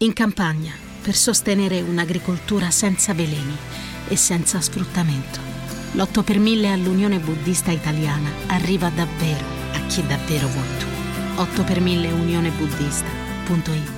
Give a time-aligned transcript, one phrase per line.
[0.00, 0.72] In campagna,
[1.02, 3.56] per sostenere un'agricoltura senza veleni
[4.06, 5.40] e senza sfruttamento.
[5.94, 10.86] L'8 per 1000 all'Unione Buddista Italiana arriva davvero a chi davvero vuoi tu.
[11.40, 13.96] 8 per 1000 unionebuddista.it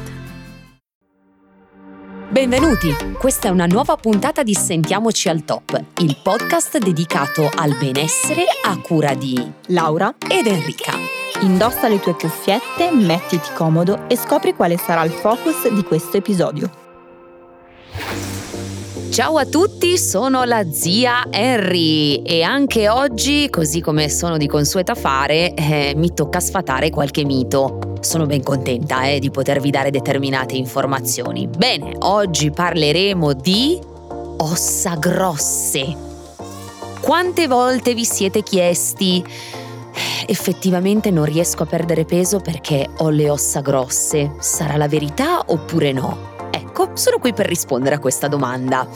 [2.30, 2.94] Benvenuti!
[3.18, 8.78] Questa è una nuova puntata di Sentiamoci al Top, il podcast dedicato al benessere a
[8.78, 11.19] cura di Laura ed Enrica.
[11.42, 16.70] Indossa le tue cuffiette, mettiti comodo e scopri quale sarà il focus di questo episodio.
[19.10, 24.94] Ciao a tutti, sono la zia Henry e anche oggi, così come sono di consueta
[24.94, 27.94] fare, eh, mi tocca sfatare qualche mito.
[28.00, 31.48] Sono ben contenta eh, di potervi dare determinate informazioni.
[31.48, 33.80] Bene, oggi parleremo di
[34.36, 35.96] ossa grosse.
[37.00, 39.24] Quante volte vi siete chiesti
[40.26, 44.32] effettivamente non riesco a perdere peso perché ho le ossa grosse?
[44.38, 46.38] Sarà la verità oppure no?
[46.50, 48.86] Ecco, sono qui per rispondere a questa domanda.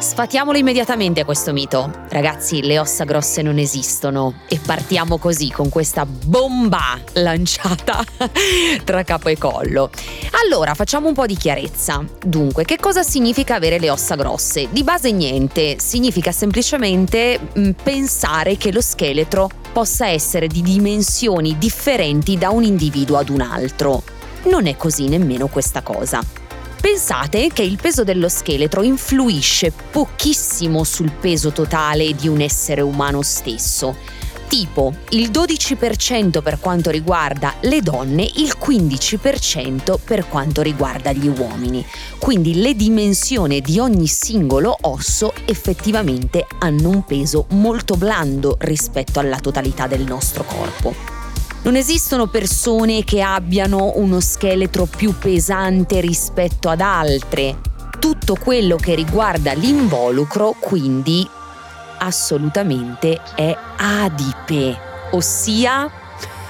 [0.00, 1.92] Sfatiamolo immediatamente questo mito.
[2.08, 8.02] Ragazzi, le ossa grosse non esistono e partiamo così con questa bomba lanciata
[8.82, 9.90] tra capo e collo.
[10.42, 12.02] Allora, facciamo un po' di chiarezza.
[12.24, 14.68] Dunque, che cosa significa avere le ossa grosse?
[14.70, 22.36] Di base niente, significa semplicemente mm, pensare che lo scheletro possa essere di dimensioni differenti
[22.36, 24.02] da un individuo ad un altro.
[24.44, 26.22] Non è così nemmeno questa cosa.
[26.80, 33.20] Pensate che il peso dello scheletro influisce pochissimo sul peso totale di un essere umano
[33.20, 33.96] stesso.
[34.50, 41.86] Tipo il 12% per quanto riguarda le donne, il 15% per quanto riguarda gli uomini.
[42.18, 49.38] Quindi le dimensioni di ogni singolo osso effettivamente hanno un peso molto blando rispetto alla
[49.38, 50.92] totalità del nostro corpo.
[51.62, 57.56] Non esistono persone che abbiano uno scheletro più pesante rispetto ad altre.
[58.00, 61.24] Tutto quello che riguarda l'involucro, quindi,
[62.00, 64.78] assolutamente è adipe,
[65.10, 65.90] ossia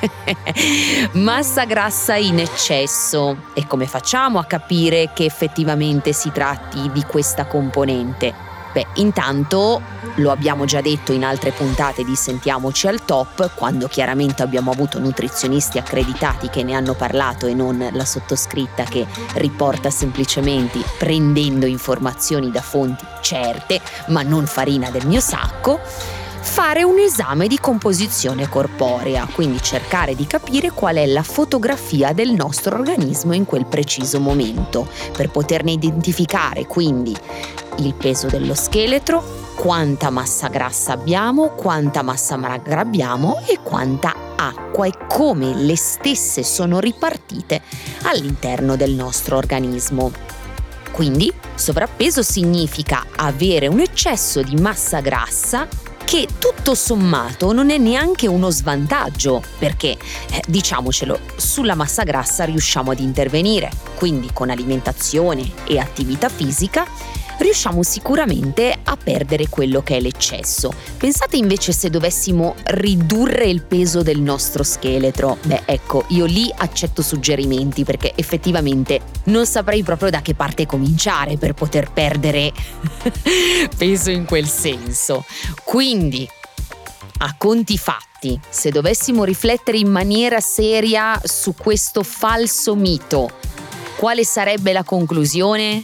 [1.12, 3.48] massa grassa in eccesso.
[3.54, 8.49] E come facciamo a capire che effettivamente si tratti di questa componente?
[8.72, 9.82] Beh, intanto
[10.16, 15.00] lo abbiamo già detto in altre puntate di Sentiamoci al top, quando chiaramente abbiamo avuto
[15.00, 22.50] nutrizionisti accreditati che ne hanno parlato e non la sottoscritta che riporta semplicemente prendendo informazioni
[22.50, 25.80] da fonti certe, ma non farina del mio sacco
[26.42, 32.32] fare un esame di composizione corporea, quindi cercare di capire qual è la fotografia del
[32.32, 37.14] nostro organismo in quel preciso momento, per poterne identificare quindi
[37.80, 39.22] il peso dello scheletro,
[39.54, 46.42] quanta massa grassa abbiamo, quanta massa magra abbiamo e quanta acqua e come le stesse
[46.42, 47.60] sono ripartite
[48.02, 50.10] all'interno del nostro organismo.
[50.92, 55.68] Quindi sovrappeso significa avere un eccesso di massa grassa
[56.04, 62.90] che tutto sommato non è neanche uno svantaggio, perché eh, diciamocelo, sulla massa grassa riusciamo
[62.90, 66.84] ad intervenire, quindi con alimentazione e attività fisica
[67.40, 70.72] riusciamo sicuramente a perdere quello che è l'eccesso.
[70.96, 75.38] Pensate invece se dovessimo ridurre il peso del nostro scheletro.
[75.42, 81.36] Beh, ecco, io lì accetto suggerimenti perché effettivamente non saprei proprio da che parte cominciare
[81.36, 82.52] per poter perdere
[83.76, 85.24] peso in quel senso.
[85.64, 86.28] Quindi,
[87.18, 93.30] a conti fatti, se dovessimo riflettere in maniera seria su questo falso mito,
[93.96, 95.82] quale sarebbe la conclusione?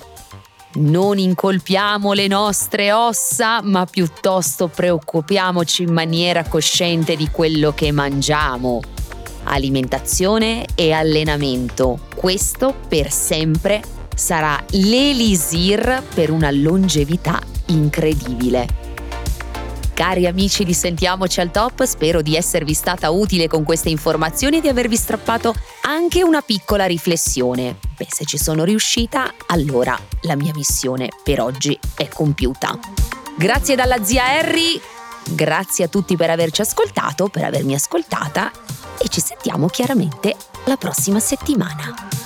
[0.77, 8.83] Non incolpiamo le nostre ossa, ma piuttosto preoccupiamoci in maniera cosciente di quello che mangiamo.
[9.45, 12.01] Alimentazione e allenamento.
[12.15, 13.81] Questo per sempre
[14.15, 18.86] sarà l'elisir per una longevità incredibile.
[19.97, 24.61] Cari amici di Sentiamoci al Top, spero di esservi stata utile con queste informazioni e
[24.61, 27.79] di avervi strappato anche una piccola riflessione.
[27.97, 32.79] Beh, se ci sono riuscita, allora la mia missione per oggi è compiuta.
[33.39, 34.79] Grazie dalla zia Harry,
[35.31, 38.51] grazie a tutti per averci ascoltato, per avermi ascoltata
[38.99, 42.26] e ci sentiamo chiaramente la prossima settimana.